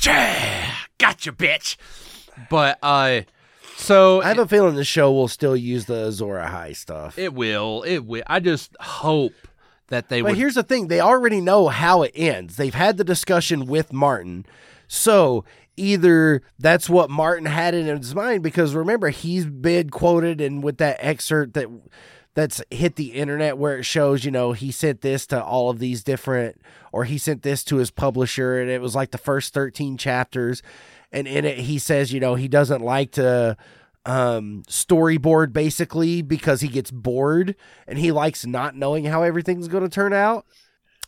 [0.98, 1.76] Gotcha, bitch.
[2.50, 3.20] But uh,
[3.76, 7.18] so I have a feeling the show will still use the Azor Ahai stuff.
[7.18, 7.82] it will.
[7.82, 8.22] It will.
[8.26, 9.32] I just hope
[9.88, 10.38] that they But would.
[10.38, 12.56] here's the thing: they already know how it ends.
[12.56, 14.46] They've had the discussion with Martin,
[14.88, 15.44] so
[15.76, 18.42] either that's what Martin had in his mind.
[18.42, 21.68] Because remember, he's been quoted, and with that excerpt that
[22.36, 25.78] that's hit the internet where it shows, you know, he sent this to all of
[25.78, 26.60] these different,
[26.92, 30.62] or he sent this to his publisher, and it was like the first thirteen chapters,
[31.10, 33.56] and in it he says, you know, he doesn't like to
[34.04, 37.56] um storyboard basically because he gets bored
[37.88, 40.46] and he likes not knowing how everything's going to turn out.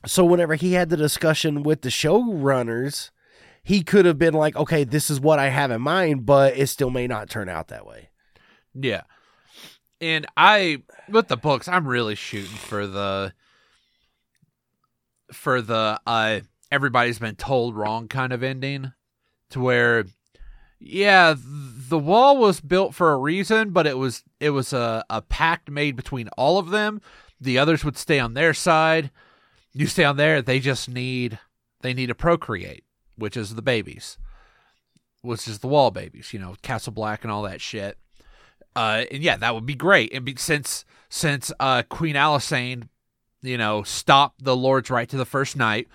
[0.04, 3.10] So whenever he had the discussion with the showrunners,
[3.62, 6.68] he could have been like, "Okay, this is what I have in mind, but it
[6.68, 8.08] still may not turn out that way."
[8.74, 9.02] Yeah.
[10.00, 13.32] And I with the books, I'm really shooting for the
[15.32, 18.92] for the uh everybody's been told wrong kind of ending
[19.50, 20.04] to where
[20.80, 25.22] yeah, the wall was built for a reason, but it was it was a, a
[25.22, 27.00] pact made between all of them.
[27.40, 29.11] The others would stay on their side.
[29.72, 31.38] You stay on there, they just need
[31.80, 32.84] they need to procreate,
[33.16, 34.18] which is the babies.
[35.22, 37.98] Which is the wall babies, you know, Castle Black and all that shit.
[38.78, 40.14] Uh, and yeah, that would be great.
[40.14, 42.88] And be, since since uh, Queen Alysanne,
[43.42, 45.88] you know, stopped the Lord's right to the first night,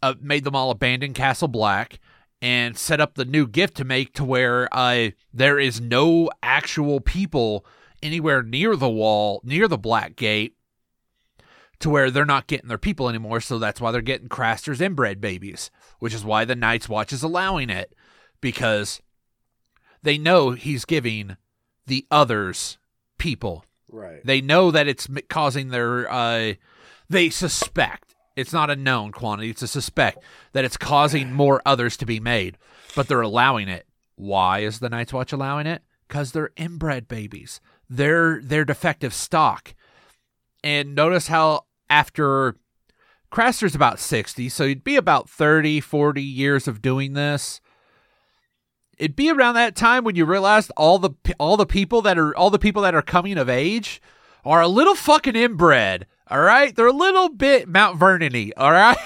[0.00, 1.98] uh, made them all abandon Castle Black,
[2.40, 7.00] and set up the new gift to make to where uh, there is no actual
[7.00, 7.66] people
[8.00, 10.54] anywhere near the wall, near the Black Gate,
[11.80, 13.40] to where they're not getting their people anymore.
[13.40, 17.24] So that's why they're getting Craster's inbred babies, which is why the Night's Watch is
[17.24, 17.92] allowing it
[18.40, 19.02] because
[20.00, 21.36] they know he's giving
[21.90, 22.78] the others
[23.18, 23.66] people.
[23.90, 24.24] Right.
[24.24, 26.10] They know that it's causing their.
[26.10, 26.54] Uh,
[27.10, 30.18] they suspect it's not a known quantity; it's a suspect
[30.52, 32.56] that it's causing more others to be made,
[32.94, 33.86] but they're allowing it.
[34.14, 35.82] Why is the Night's Watch allowing it?
[36.06, 37.60] Because they're inbred babies.
[37.90, 39.74] They're they're defective stock.
[40.62, 42.54] And notice how after
[43.30, 47.60] Craster's about 60, so you'd be about 30, 40 years of doing this
[49.00, 52.36] it'd be around that time when you realized all the all the people that are
[52.36, 54.00] all the people that are coming of age
[54.44, 56.06] are a little fucking inbred.
[56.28, 58.52] All right, they're a little bit Mount Vernon-y.
[58.56, 58.96] All right.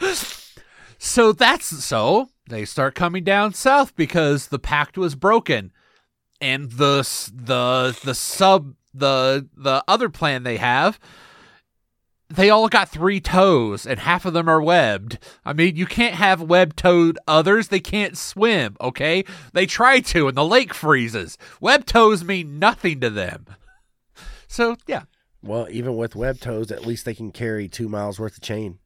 [0.98, 5.70] so that's so they start coming down south because the pact was broken,
[6.40, 10.98] and the the the sub the the other plan they have
[12.30, 15.18] they all got three toes and half of them are webbed.
[15.44, 17.68] I mean, you can't have web toed others.
[17.68, 19.24] They can't swim, okay?
[19.52, 21.38] They try to and the lake freezes.
[21.60, 23.46] Web toes mean nothing to them.
[24.46, 25.02] So, yeah.
[25.42, 28.78] Well, even with web toes, at least they can carry two miles worth of chain.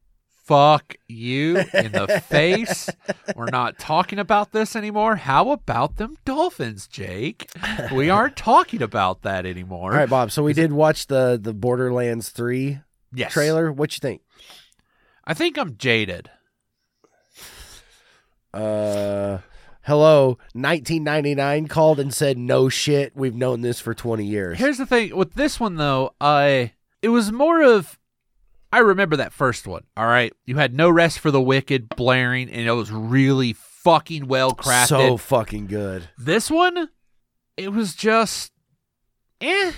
[0.43, 2.89] Fuck you in the face.
[3.35, 5.15] We're not talking about this anymore.
[5.15, 7.49] How about them dolphins, Jake?
[7.93, 9.91] We aren't talking about that anymore.
[9.91, 10.31] All right, Bob.
[10.31, 12.79] So we did watch the the Borderlands three
[13.13, 13.31] yes.
[13.31, 13.71] trailer.
[13.71, 14.21] What you think?
[15.25, 16.29] I think I'm jaded.
[18.53, 19.39] Uh,
[19.83, 24.85] hello, 1999 called and said, "No shit, we've known this for 20 years." Here's the
[24.85, 27.97] thing with this one though, I it was more of
[28.71, 29.83] I remember that first one.
[29.95, 34.27] All right, you had no rest for the wicked blaring, and it was really fucking
[34.27, 34.87] well crafted.
[34.87, 36.09] so fucking good.
[36.17, 36.89] this one,
[37.55, 38.51] it was just,
[39.41, 39.73] eh.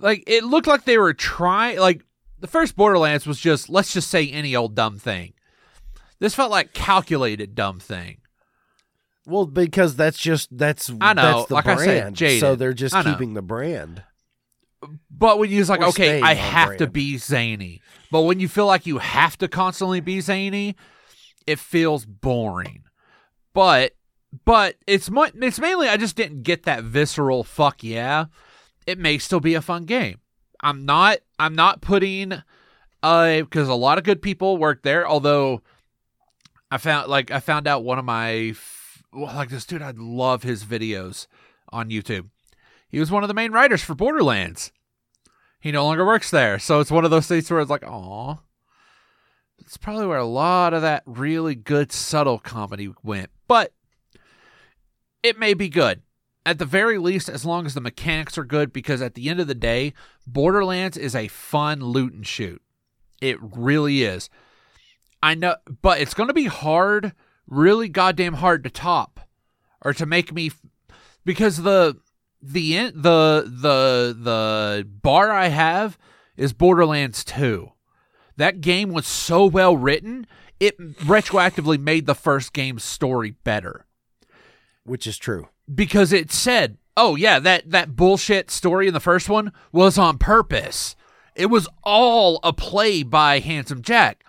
[0.00, 2.04] Like it looked like they were trying like
[2.38, 5.34] the first Borderlands was just let's just say any old dumb thing.
[6.18, 8.18] This felt like calculated dumb thing.
[9.26, 12.40] Well, because that's just that's I know, that's the like I said, jaded.
[12.40, 14.02] so they're just keeping the brand.
[15.10, 17.82] But when you was like, okay, I have to be zany.
[18.10, 20.74] But when you feel like you have to constantly be zany,
[21.46, 22.84] it feels boring.
[23.52, 23.92] But
[24.44, 28.26] but it's it's mainly I just didn't get that visceral fuck yeah.
[28.86, 30.20] It may still be a fun game.
[30.62, 32.42] I'm not I'm not putting
[33.02, 35.06] uh because a lot of good people work there.
[35.08, 35.62] Although
[36.70, 38.54] I found like I found out one of my
[39.12, 41.26] well, like this dude I love his videos
[41.70, 42.28] on YouTube.
[42.88, 44.72] He was one of the main writers for Borderlands.
[45.60, 48.40] He no longer works there, so it's one of those things where it's like, oh,
[49.58, 53.74] It's probably where a lot of that really good subtle comedy went, but
[55.22, 56.00] it may be good.
[56.46, 59.40] At the very least, as long as the mechanics are good, because at the end
[59.40, 59.92] of the day,
[60.26, 62.62] Borderlands is a fun loot and shoot.
[63.20, 64.30] It really is.
[65.22, 67.12] I know, but it's going to be hard,
[67.46, 69.20] really goddamn hard to top
[69.84, 70.50] or to make me
[71.24, 71.96] because the
[72.42, 75.98] the the the the bar I have
[76.36, 77.70] is Borderlands 2.
[78.36, 80.26] That game was so well written,
[80.58, 83.86] it retroactively made the first game's story better
[84.84, 85.48] Which is true.
[85.74, 90.18] Because it said, "Oh yeah, that that bullshit story in the first one was on
[90.18, 90.96] purpose.
[91.34, 94.24] It was all a play by Handsome Jack."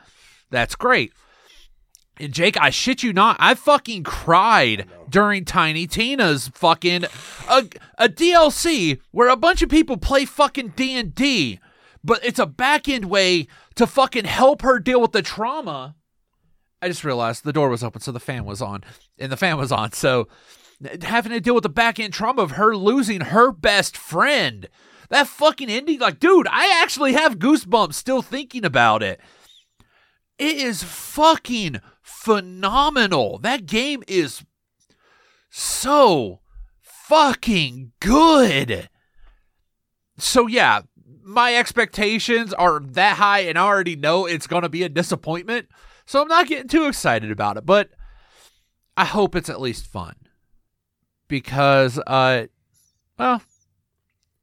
[0.49, 1.13] That's great.
[2.21, 7.05] And Jake, I shit you not, I fucking cried during Tiny Tina's fucking
[7.49, 11.59] a, a DLC where a bunch of people play fucking D&D,
[12.03, 15.95] but it's a back end way to fucking help her deal with the trauma.
[16.79, 18.83] I just realized the door was open so the fan was on
[19.17, 19.91] and the fan was on.
[19.93, 20.27] So
[21.03, 24.67] having to deal with the back end trauma of her losing her best friend.
[25.09, 29.19] That fucking ending, like, dude, I actually have goosebumps still thinking about it.
[30.37, 33.37] It is fucking phenomenal.
[33.39, 34.43] That game is
[35.49, 36.39] so
[36.81, 38.89] fucking good.
[40.17, 40.83] So, yeah,
[41.23, 45.67] my expectations are that high, and I already know it's going to be a disappointment.
[46.05, 47.89] So, I'm not getting too excited about it, but
[48.95, 50.15] I hope it's at least fun.
[51.31, 52.47] Because, uh,
[53.17, 53.41] well,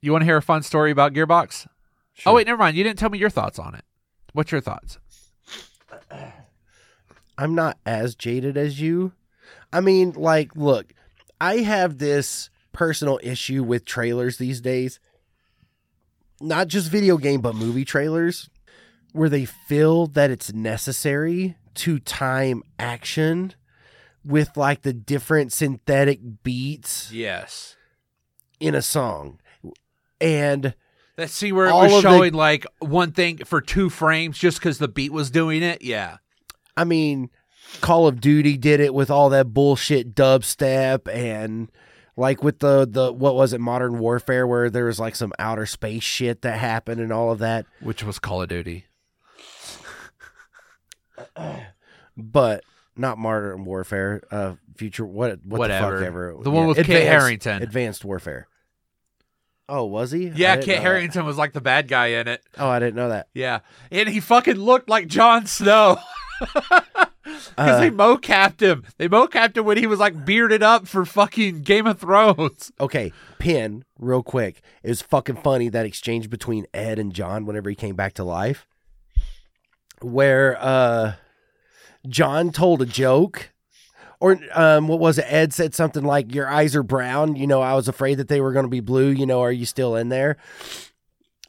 [0.00, 1.66] you want to hear a fun story about Gearbox?
[2.14, 2.32] Sure.
[2.32, 2.78] Oh, wait, never mind.
[2.78, 3.84] You didn't tell me your thoughts on it.
[4.32, 4.98] What's your thoughts?
[7.38, 9.12] I'm not as jaded as you.
[9.70, 10.94] I mean, like, look,
[11.38, 14.98] I have this personal issue with trailers these days.
[16.40, 18.48] Not just video game, but movie trailers,
[19.12, 23.52] where they feel that it's necessary to time action
[24.24, 27.76] with like the different synthetic beats Yes.
[28.60, 29.40] in a song.
[30.20, 30.74] And
[31.16, 34.38] That see where it All was of the- showing like one thing for two frames
[34.38, 35.82] just because the beat was doing it.
[35.82, 36.18] Yeah.
[36.76, 37.30] I mean,
[37.80, 41.70] Call of Duty did it with all that bullshit dubstep and
[42.16, 45.66] like with the the what was it Modern Warfare where there was like some outer
[45.66, 47.66] space shit that happened and all of that.
[47.80, 48.86] Which was Call of Duty.
[52.16, 52.64] But
[52.98, 55.92] not Modern Warfare, uh future what what Whatever.
[55.92, 56.36] the fuck ever.
[56.42, 57.62] The one with Kit Advanced- Harington.
[57.62, 58.48] Advanced Warfare.
[59.70, 60.28] Oh, was he?
[60.28, 60.80] Yeah, Kit that.
[60.80, 62.42] Harington was like the bad guy in it.
[62.56, 63.28] Oh, I didn't know that.
[63.34, 63.60] Yeah.
[63.90, 65.98] And he fucking looked like Jon Snow.
[67.24, 68.84] Because Uh, they mocapped him.
[68.96, 72.72] They mocapped him when he was like bearded up for fucking Game of Thrones.
[72.80, 74.62] Okay, Pin, real quick.
[74.82, 78.24] It was fucking funny that exchange between Ed and Jon whenever he came back to
[78.24, 78.66] life.
[80.00, 81.14] Where uh
[82.08, 83.52] Jon told a joke.
[84.20, 85.26] Or um what was it?
[85.28, 88.40] Ed said something like, Your eyes are brown, you know, I was afraid that they
[88.40, 90.36] were gonna be blue, you know, are you still in there?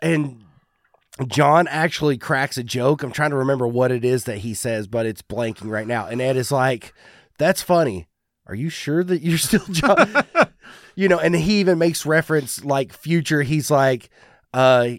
[0.02, 0.44] And
[1.28, 3.04] Jon actually cracks a joke.
[3.04, 6.06] I'm trying to remember what it is that he says, but it's blanking right now.
[6.06, 6.94] And Ed is like,
[7.38, 8.08] That's funny.
[8.46, 10.24] Are you sure that you're still Jon?
[10.96, 13.42] you know, and he even makes reference like future.
[13.42, 14.10] He's like,
[14.54, 14.90] uh,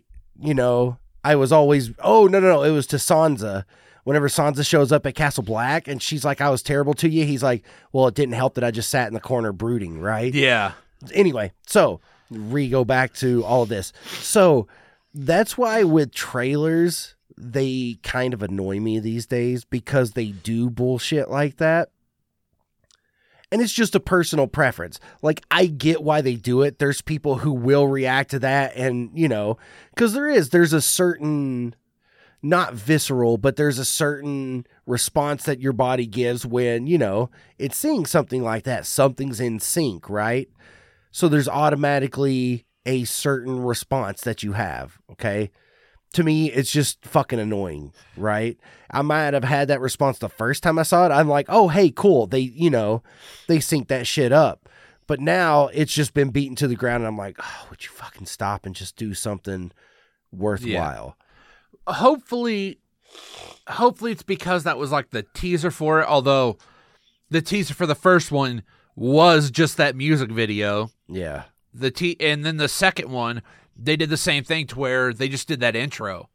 [0.41, 2.63] you know, I was always, oh, no, no, no.
[2.63, 3.65] It was to Sansa.
[4.05, 7.25] Whenever Sansa shows up at Castle Black and she's like, I was terrible to you.
[7.25, 10.35] He's like, well, it didn't help that I just sat in the corner brooding, right?
[10.35, 10.73] Yeah.
[11.13, 13.93] anyway, so re go back to all of this.
[14.21, 14.69] So
[15.15, 21.31] that's why with trailers, they kind of annoy me these days because they do bullshit
[21.31, 21.91] like that.
[23.53, 25.01] And it's just a personal preference.
[25.23, 26.79] Like, I get why they do it.
[26.79, 28.77] There's people who will react to that.
[28.77, 29.59] And, you know,
[29.93, 31.75] because there is, there's a certain,
[32.43, 37.77] not visceral, but there's a certain response that your body gives when, you know, it's
[37.77, 38.87] seeing something like that.
[38.87, 40.49] Something's in sync, right?
[41.11, 44.99] So there's automatically a certain response that you have.
[45.13, 45.51] Okay.
[46.15, 48.59] To me, it's just fucking annoying, right?
[48.91, 51.13] I might have had that response the first time I saw it.
[51.13, 52.27] I'm like, oh, hey, cool.
[52.27, 53.03] They, you know,
[53.47, 54.69] they sync that shit up.
[55.07, 57.91] But now it's just been beaten to the ground, and I'm like, oh, would you
[57.91, 59.71] fucking stop and just do something
[60.33, 61.17] worthwhile?
[61.95, 62.79] Hopefully
[63.69, 66.57] hopefully it's because that was like the teaser for it although
[67.31, 68.63] the teaser for the first one
[68.97, 70.91] was just that music video.
[71.09, 71.45] Yeah.
[71.73, 73.43] the t and then the second one
[73.77, 76.29] they did the same thing to where they just did that intro.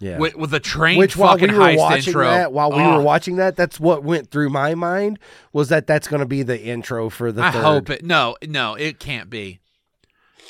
[0.00, 0.18] Yeah.
[0.18, 2.24] with, with the train Which while we were heist watching intro.
[2.24, 5.20] that, while we were watching that, that's what went through my mind
[5.52, 7.62] was that that's going to be the intro for the I third.
[7.62, 9.60] hope it no no it can't be.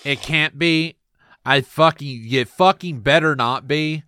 [0.04, 0.96] It can't be.
[1.44, 4.04] I fucking it fucking better not be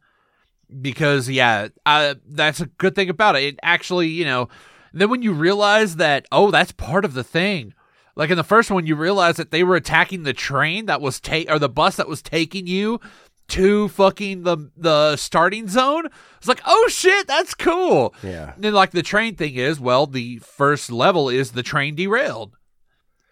[0.81, 3.45] because yeah I, that's a good thing about it.
[3.45, 4.49] It actually you know
[4.93, 7.75] then when you realize that oh that's part of the thing.
[8.17, 11.19] Like in the first one you realize that they were attacking the train that was
[11.21, 13.01] take or the bus that was taking you
[13.49, 16.07] to fucking the the starting zone.
[16.39, 18.15] It's like oh shit that's cool.
[18.23, 18.55] Yeah.
[18.55, 22.57] and then like the train thing is well the first level is the train derailed.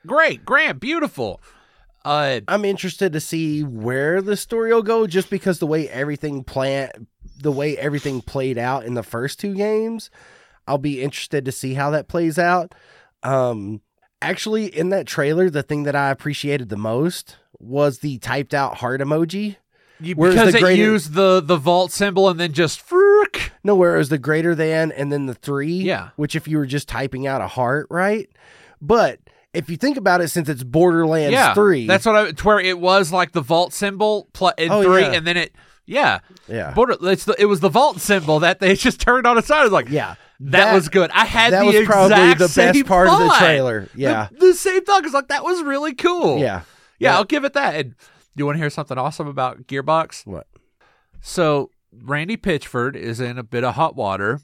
[0.06, 1.40] Great grand beautiful.
[2.04, 6.42] Uh I'm interested to see where the story will go just because the way everything
[6.42, 7.06] plan
[7.42, 10.10] the way everything played out in the first two games,
[10.66, 12.74] I'll be interested to see how that plays out.
[13.22, 13.80] Um
[14.20, 18.76] actually in that trailer the thing that I appreciated the most was the typed out
[18.76, 19.56] heart emoji.
[20.00, 23.52] you, because the it used the the vault symbol and then just frick.
[23.64, 25.74] No, where it was the greater than and then the three.
[25.74, 26.10] Yeah.
[26.16, 28.28] Which if you were just typing out a heart, right?
[28.80, 29.20] But
[29.54, 31.86] if you think about it, since it's Borderlands yeah 3.
[31.86, 35.02] that's what i to where it was like the vault symbol pl- in Oh, three
[35.02, 35.12] yeah.
[35.12, 35.52] and then it
[35.86, 36.72] yeah yeah.
[36.72, 39.60] border it's the, it was the vault symbol that they just turned on its side
[39.60, 40.14] I was like yeah.
[40.40, 43.34] that, was good i had that the was probably the same best part of the
[43.38, 43.88] trailer.
[43.94, 44.28] Yeah.
[44.32, 46.44] the, the same thought is like that was really cool Yeah.
[46.44, 46.62] yeah,
[46.98, 47.16] Yeah.
[47.16, 47.74] I'll give it that.
[47.74, 47.94] And
[48.34, 50.26] you want to hear something awesome about Gearbox?
[50.26, 50.46] What?
[51.20, 54.40] So Randy Pitchford is in a bit of hot water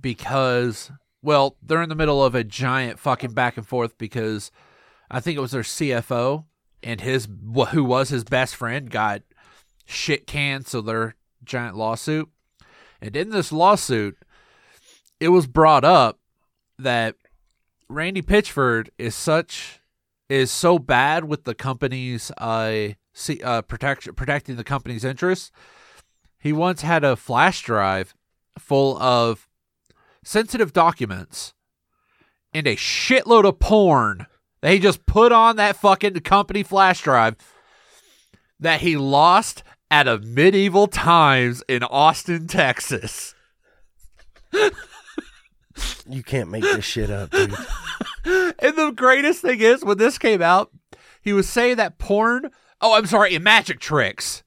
[0.00, 0.90] because,
[1.22, 4.50] well, they're in the middle of a giant fucking back and forth because
[5.10, 6.44] I think it was their CFO
[6.82, 7.26] and his
[7.70, 9.22] who was his best friend got
[9.84, 12.28] shit canned, so their giant lawsuit.
[13.00, 14.16] And in this lawsuit,
[15.18, 16.18] it was brought up
[16.78, 17.16] that
[17.88, 19.80] Randy Pitchford is such
[20.28, 25.50] is so bad with the company's uh, see, uh protect, protecting the company's interests.
[26.38, 28.14] He once had a flash drive
[28.58, 29.48] full of
[30.24, 31.52] sensitive documents
[32.54, 34.26] and a shitload of porn
[34.60, 37.36] that he just put on that fucking company flash drive
[38.58, 43.34] that he lost at a medieval times in Austin, Texas.
[46.08, 47.54] You can't make this shit up, dude.
[48.22, 50.70] And the greatest thing is when this came out,
[51.22, 52.50] he was saying that porn.
[52.78, 54.42] Oh, I'm sorry, magic tricks.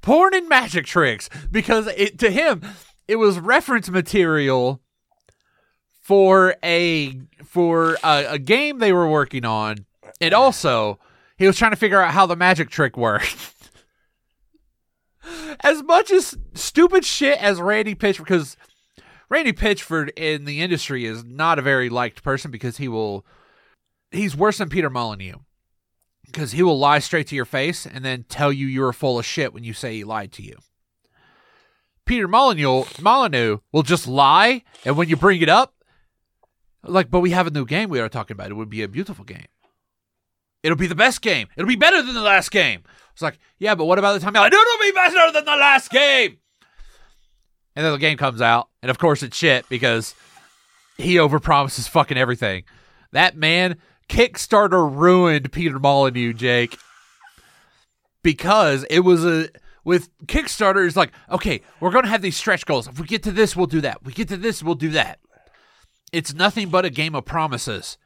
[0.00, 2.62] Porn and magic tricks because it to him
[3.06, 4.80] it was reference material
[6.00, 9.84] for a for a, a game they were working on,
[10.22, 10.98] and also
[11.36, 13.36] he was trying to figure out how the magic trick worked.
[15.60, 18.56] as much as stupid shit as Randy Pitchford, because
[19.28, 23.26] Randy Pitchford in the industry is not a very liked person because he will
[24.10, 25.40] he's worse than Peter Molyneux
[26.26, 29.24] because he will lie straight to your face and then tell you you're full of
[29.26, 30.56] shit when you say he lied to you.
[32.04, 35.74] Peter Molyneux Molyneux will just lie, and when you bring it up,
[36.82, 38.50] like, but we have a new game we are talking about.
[38.50, 39.46] It would be a beautiful game.
[40.62, 41.48] It'll be the best game.
[41.56, 42.82] It'll be better than the last game.
[43.18, 44.32] It's like, yeah, but what about the time?
[44.32, 46.38] You're like, it'll be better than the last game.
[47.74, 50.14] And then the game comes out, and of course it's shit because
[50.98, 52.62] he overpromises fucking everything.
[53.10, 56.78] That man, Kickstarter ruined Peter Molyneux, Jake,
[58.22, 59.48] because it was a
[59.82, 60.86] with Kickstarter.
[60.86, 62.86] It's like, okay, we're gonna have these stretch goals.
[62.86, 64.04] If we get to this, we'll do that.
[64.04, 65.18] We get to this, we'll do that.
[66.12, 67.98] It's nothing but a game of promises.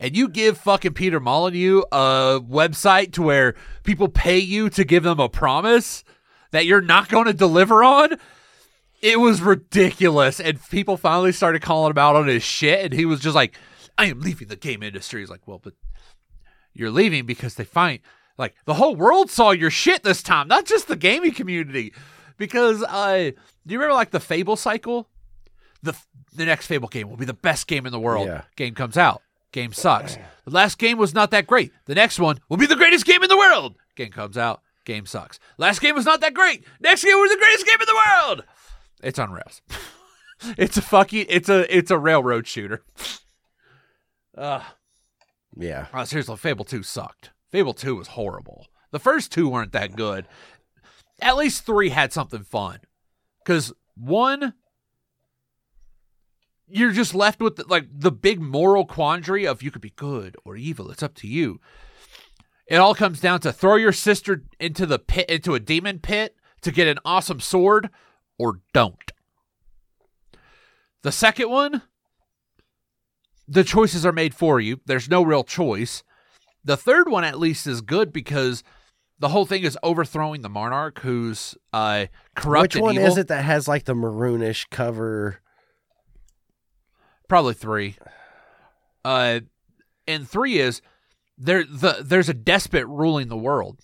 [0.00, 5.02] And you give fucking Peter Molyneux a website to where people pay you to give
[5.02, 6.04] them a promise
[6.52, 8.16] that you're not going to deliver on?
[9.02, 10.40] It was ridiculous.
[10.40, 12.82] And people finally started calling him out on his shit.
[12.82, 13.54] And he was just like
[13.98, 15.20] i am leaving the game industry.
[15.20, 15.74] He's like well but
[16.72, 18.00] you're leaving because they find
[18.38, 21.92] like the whole world saw your shit this time not just the gaming community.
[22.38, 23.32] Because uh
[23.66, 25.10] do you remember like the fable cycle?
[25.82, 25.94] The
[26.32, 28.28] the next fable game will be the best game in the world.
[28.28, 28.44] Yeah.
[28.56, 29.20] game comes out
[29.52, 32.76] game sucks the last game was not that great the next one will be the
[32.76, 36.34] greatest game in the world game comes out game sucks last game was not that
[36.34, 38.44] great next game was the greatest game in the world
[39.02, 39.62] it's on rails.
[40.58, 42.82] it's a fucking it's a it's a railroad shooter.
[44.36, 44.62] Uh
[45.56, 45.86] Yeah.
[45.92, 47.30] oh, seriously, Fable 2 sucked.
[47.50, 48.66] Fable 2 was horrible.
[48.90, 50.26] The first two weren't that good.
[51.20, 52.80] At least 3 had something fun.
[53.44, 54.54] Cuz 1
[56.70, 60.36] you're just left with the, like the big moral quandary of you could be good
[60.44, 60.90] or evil.
[60.90, 61.60] It's up to you.
[62.66, 66.36] It all comes down to throw your sister into the pit into a demon pit
[66.62, 67.90] to get an awesome sword
[68.38, 69.12] or don't.
[71.02, 71.82] The second one,
[73.48, 74.80] the choices are made for you.
[74.86, 76.04] There's no real choice.
[76.62, 78.62] The third one, at least, is good because
[79.18, 82.06] the whole thing is overthrowing the monarch who's uh,
[82.36, 83.06] corrupt Which one evil.
[83.08, 85.40] is it that has like the maroonish cover?
[87.30, 87.94] Probably three.
[89.04, 89.38] Uh,
[90.08, 90.82] and three is
[91.38, 91.62] there.
[91.62, 93.78] The there's a despot ruling the world,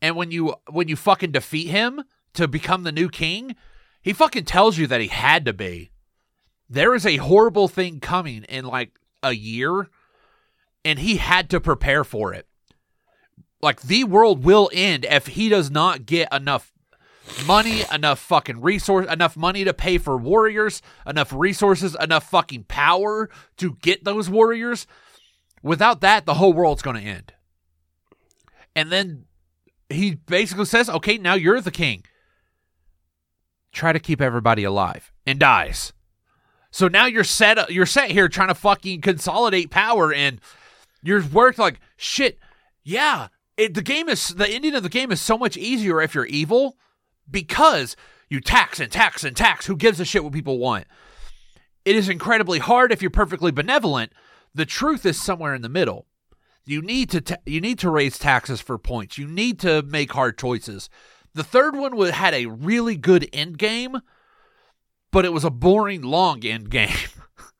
[0.00, 3.56] and when you when you fucking defeat him to become the new king,
[4.00, 5.90] he fucking tells you that he had to be.
[6.70, 8.92] There is a horrible thing coming in like
[9.24, 9.88] a year,
[10.84, 12.46] and he had to prepare for it.
[13.60, 16.72] Like the world will end if he does not get enough
[17.46, 23.28] money, enough fucking resource, enough money to pay for warriors, enough resources, enough fucking power
[23.56, 24.86] to get those warriors.
[25.62, 27.32] Without that, the whole world's going to end.
[28.74, 29.24] And then
[29.88, 32.04] he basically says, "Okay, now you're the king.
[33.72, 35.92] Try to keep everybody alive." And dies.
[36.70, 40.40] So now you're set you're set here trying to fucking consolidate power and
[41.02, 42.38] you're worked like shit.
[42.84, 46.14] Yeah, it, the game is the ending of the game is so much easier if
[46.14, 46.76] you're evil
[47.30, 47.96] because
[48.28, 49.66] you tax and tax and tax.
[49.66, 50.86] Who gives a shit what people want?
[51.84, 54.12] It is incredibly hard if you're perfectly benevolent.
[54.54, 56.06] The truth is somewhere in the middle.
[56.64, 59.18] You need to ta- you need to raise taxes for points.
[59.18, 60.90] You need to make hard choices.
[61.32, 64.00] The third one would had a really good end game,
[65.12, 66.96] but it was a boring long end game.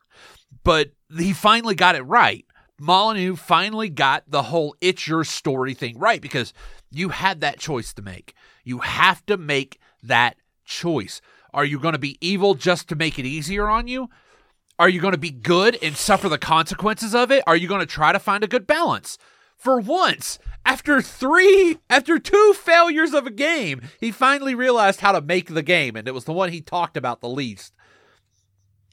[0.63, 2.45] but he finally got it right.
[2.79, 6.53] Molyneux finally got the whole it's your story thing right because
[6.91, 8.33] you had that choice to make.
[8.67, 11.21] You have to make that choice.
[11.53, 14.09] Are you going to be evil just to make it easier on you?
[14.77, 17.45] Are you going to be good and suffer the consequences of it?
[17.47, 19.17] Are you going to try to find a good balance?
[19.55, 25.21] For once, after three, after two failures of a game, he finally realized how to
[25.21, 27.73] make the game, and it was the one he talked about the least.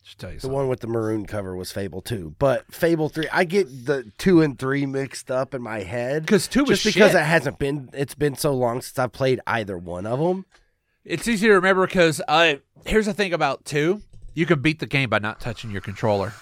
[0.04, 0.54] Just tell you The something.
[0.56, 2.36] one with the maroon cover was Fable 2.
[2.38, 6.22] But Fable 3, I get the 2 and 3 mixed up in my head.
[6.22, 7.20] Because two was Just because shit.
[7.20, 10.44] it hasn't been, it's been so long since I've played either one of them.
[11.04, 14.00] It's easy to remember because uh, here's the thing about two:
[14.32, 16.32] you can beat the game by not touching your controller.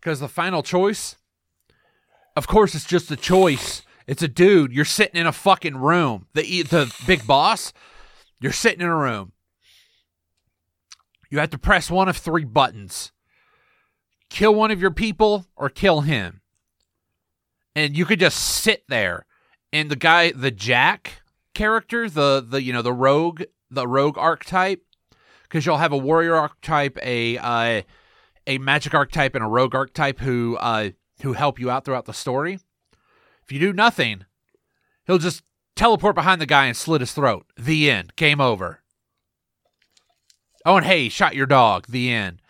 [0.00, 1.16] Because the final choice,
[2.34, 3.82] of course, it's just a choice.
[4.06, 4.72] It's a dude.
[4.72, 6.26] You're sitting in a fucking room.
[6.32, 7.74] The e- the big boss.
[8.40, 9.32] You're sitting in a room.
[11.34, 13.10] You have to press one of three buttons.
[14.30, 16.42] Kill one of your people or kill him.
[17.74, 19.26] And you could just sit there.
[19.72, 21.22] And the guy, the Jack,
[21.52, 24.84] character, the the you know the rogue, the rogue archetype,
[25.42, 27.82] because you'll have a warrior archetype, a uh,
[28.46, 30.90] a magic archetype, and a rogue archetype who uh,
[31.22, 32.60] who help you out throughout the story.
[33.42, 34.24] If you do nothing,
[35.04, 35.42] he'll just
[35.74, 37.44] teleport behind the guy and slit his throat.
[37.56, 38.14] The end.
[38.14, 38.83] Game over.
[40.64, 41.86] Oh, and hey, shot your dog.
[41.88, 42.40] The end.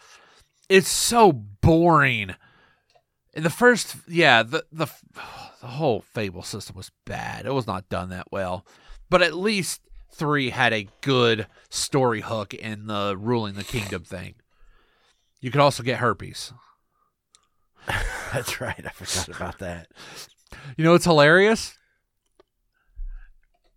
[0.69, 2.35] It's so boring.
[3.35, 4.87] The first, yeah, the the
[5.61, 7.47] the whole Fable system was bad.
[7.47, 8.65] It was not done that well.
[9.11, 14.35] But at least three had a good story hook in the ruling the kingdom thing.
[15.41, 16.53] You could also get herpes.
[18.33, 18.83] That's right.
[18.85, 19.89] I forgot about that.
[20.77, 21.77] You know what's hilarious?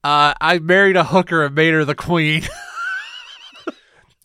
[0.04, 2.44] Uh, I married a hooker and made her the queen.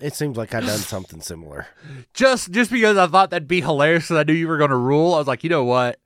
[0.02, 1.66] It seems like I've done something similar.
[2.14, 5.14] just just because I thought that'd be hilarious because I knew you were gonna rule.
[5.14, 5.98] I was like, you know what?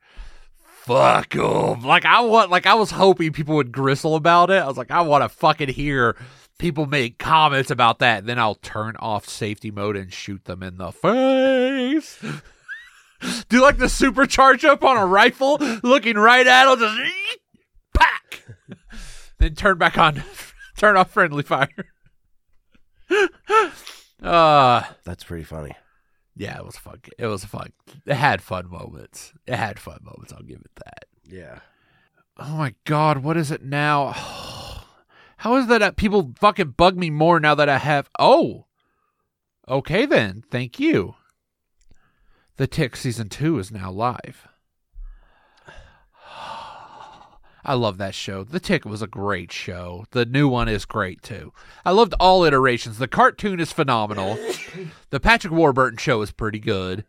[0.84, 1.82] Fuck 'em.
[1.82, 4.62] Like I want, like I was hoping people would gristle about it.
[4.62, 6.14] I was like, I want to fucking hear
[6.58, 8.24] people make comments about that.
[8.26, 12.18] Then I'll turn off safety mode and shoot them in the face.
[13.48, 17.12] Do like the supercharge up on a rifle, looking right at them, just
[17.94, 18.44] pack.
[19.38, 20.22] then turn back on,
[20.76, 21.94] turn off friendly fire.
[24.22, 25.74] Uh That's pretty funny.
[26.36, 27.00] yeah, it was fun.
[27.18, 27.72] It was fun.
[28.06, 29.32] It had fun moments.
[29.46, 30.32] It had fun moments.
[30.32, 31.04] I'll give it that.
[31.24, 31.60] Yeah.
[32.38, 34.12] Oh my god, what is it now?
[35.38, 38.08] How is that that people fucking bug me more now that I have?
[38.18, 38.64] Oh,
[39.68, 40.42] okay then.
[40.50, 41.14] Thank you.
[42.56, 44.48] The Tick season two is now live.
[47.66, 48.44] I love that show.
[48.44, 50.06] The Tick was a great show.
[50.12, 51.52] The new one is great too.
[51.84, 52.98] I loved all iterations.
[52.98, 54.38] The cartoon is phenomenal.
[55.10, 57.04] the Patrick Warburton show is pretty good.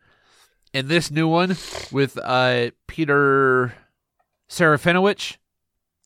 [0.73, 1.55] And this new one
[1.91, 3.75] with uh, Peter
[4.49, 5.37] Serafinowicz,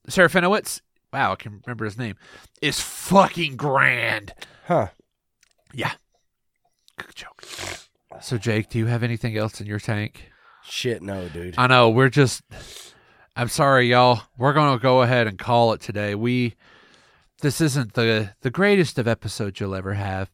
[0.10, 0.82] Serafinowicz,
[1.14, 2.16] wow, I can remember his name,
[2.62, 4.34] is fucking grand.
[4.68, 4.89] Huh.
[5.74, 5.93] Yeah.
[6.97, 7.43] Good joke.
[8.20, 10.30] So, Jake, do you have anything else in your tank?
[10.64, 11.56] Shit, no, dude.
[11.58, 12.43] I know we're just.
[13.36, 14.21] I'm sorry, y'all.
[14.38, 16.15] We're gonna go ahead and call it today.
[16.15, 16.55] We.
[17.41, 20.29] This isn't the the greatest of episodes you'll ever have,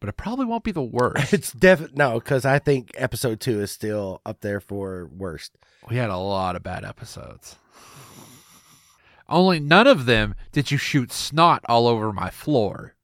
[0.00, 1.32] but it probably won't be the worst.
[1.32, 5.56] It's definitely no, because I think episode two is still up there for worst.
[5.88, 7.56] we had a lot of bad episodes.
[9.28, 12.94] Only none of them did you shoot snot all over my floor.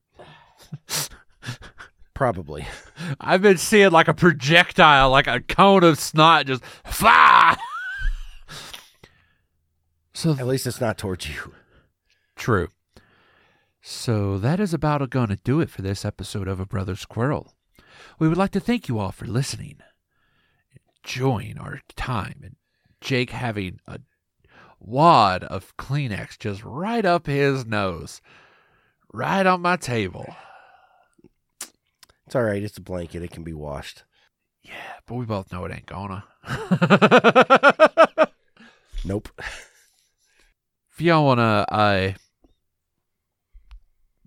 [2.13, 2.67] Probably.
[3.21, 7.57] I've been seeing like a projectile, like a cone of snot, just fly.
[10.21, 11.53] so At least it's not towards you.
[12.35, 12.69] True.
[13.81, 17.55] So that is about going to do it for this episode of A Brothers Quarrel.
[18.19, 19.79] We would like to thank you all for listening,
[21.03, 22.55] enjoying our time, and
[23.01, 23.99] Jake having a
[24.79, 28.21] wad of Kleenex just right up his nose,
[29.11, 30.35] right on my table.
[32.27, 32.61] It's all right.
[32.61, 33.23] It's a blanket.
[33.23, 34.03] It can be washed.
[34.61, 36.25] Yeah, but we both know it ain't gonna.
[39.03, 39.29] Nope.
[41.01, 42.11] y'all wanna uh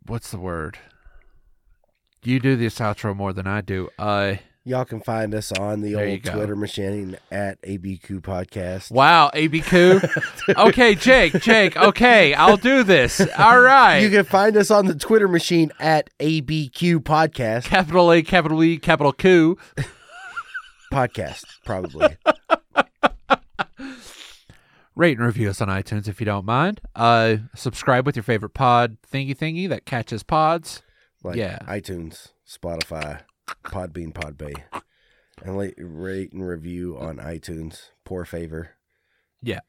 [0.06, 0.78] what's the word
[2.22, 4.34] you do this outro more than i do uh
[4.66, 6.24] Y'all can find us on the There old.
[6.24, 8.90] Twitter machine at ABQ Podcast.
[8.90, 10.02] wow abq
[10.56, 14.94] okay jake jake okay i'll do this all right You can find us on the
[14.94, 17.64] Twitter machine at ABQ Podcast.
[17.64, 19.58] capital a capital e capital q
[20.92, 22.16] Podcast, probably.
[24.96, 28.54] rate and review us on itunes if you don't mind uh subscribe with your favorite
[28.54, 30.82] pod thingy thingy that catches pods
[31.22, 31.58] Like Yeah.
[31.66, 33.20] iTunes, Spotify,
[33.64, 34.54] Podbean, Podbay.
[35.42, 37.90] And la- rate and review on iTunes.
[38.04, 38.70] Poor favor.
[39.42, 39.60] Yeah.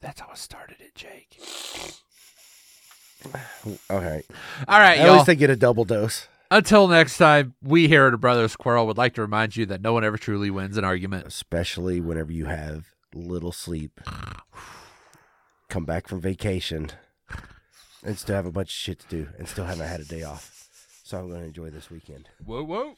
[0.00, 1.38] That's how i started it jake
[3.90, 4.22] Okay.
[4.68, 6.26] all right At y'all least they get a double dose.
[6.50, 9.80] Until next time, we here at A Brothers Quarrel would like to remind you that
[9.80, 11.26] no one ever truly wins an argument.
[11.26, 14.00] Especially whenever you have little sleep.
[15.68, 16.90] Come back from vacation
[18.04, 20.22] and still have a bunch of shit to do and still haven't had a day
[20.22, 20.68] off.
[21.04, 22.28] So I'm going to enjoy this weekend.
[22.44, 22.94] Whoa, whoa.